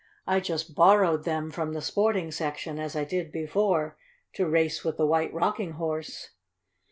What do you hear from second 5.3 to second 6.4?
Rocking Horse."